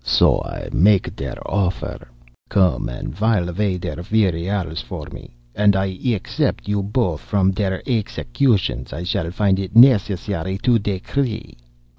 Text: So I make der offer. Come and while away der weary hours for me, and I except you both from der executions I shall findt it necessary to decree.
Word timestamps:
So 0.03 0.39
I 0.41 0.67
make 0.73 1.15
der 1.15 1.37
offer. 1.45 2.07
Come 2.49 2.89
and 2.89 3.13
while 3.19 3.47
away 3.47 3.77
der 3.77 3.97
weary 4.11 4.49
hours 4.49 4.81
for 4.81 5.07
me, 5.13 5.35
and 5.53 5.75
I 5.75 5.95
except 6.05 6.67
you 6.67 6.81
both 6.81 7.21
from 7.21 7.51
der 7.51 7.83
executions 7.85 8.93
I 8.93 9.03
shall 9.03 9.29
findt 9.29 9.59
it 9.59 9.75
necessary 9.75 10.57
to 10.63 10.79
decree. 10.79 11.55